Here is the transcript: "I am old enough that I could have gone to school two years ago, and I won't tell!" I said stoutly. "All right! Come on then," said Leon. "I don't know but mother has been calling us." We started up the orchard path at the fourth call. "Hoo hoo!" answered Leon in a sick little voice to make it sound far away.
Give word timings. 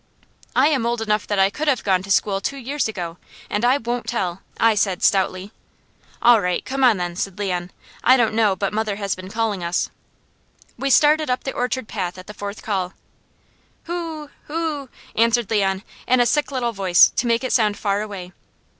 "I 0.55 0.69
am 0.69 0.87
old 0.87 0.99
enough 0.99 1.27
that 1.27 1.37
I 1.37 1.51
could 1.51 1.67
have 1.67 1.83
gone 1.83 2.01
to 2.01 2.09
school 2.09 2.41
two 2.41 2.57
years 2.57 2.87
ago, 2.87 3.19
and 3.51 3.63
I 3.63 3.77
won't 3.77 4.07
tell!" 4.07 4.41
I 4.59 4.73
said 4.73 5.03
stoutly. 5.03 5.51
"All 6.23 6.41
right! 6.41 6.65
Come 6.65 6.83
on 6.83 6.97
then," 6.97 7.15
said 7.15 7.37
Leon. 7.37 7.69
"I 8.03 8.17
don't 8.17 8.33
know 8.33 8.55
but 8.55 8.73
mother 8.73 8.95
has 8.95 9.13
been 9.13 9.29
calling 9.29 9.63
us." 9.63 9.91
We 10.75 10.89
started 10.89 11.29
up 11.29 11.43
the 11.43 11.53
orchard 11.53 11.87
path 11.87 12.17
at 12.17 12.25
the 12.25 12.33
fourth 12.33 12.63
call. 12.63 12.93
"Hoo 13.83 14.31
hoo!" 14.45 14.89
answered 15.15 15.51
Leon 15.51 15.83
in 16.07 16.19
a 16.19 16.25
sick 16.25 16.51
little 16.51 16.71
voice 16.73 17.07
to 17.15 17.27
make 17.27 17.43
it 17.43 17.53
sound 17.53 17.77
far 17.77 18.01
away. 18.01 18.33